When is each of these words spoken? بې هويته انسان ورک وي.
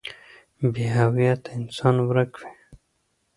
بې 0.73 0.85
هويته 0.97 1.49
انسان 1.59 1.95
ورک 2.07 2.31
وي. 2.39 2.51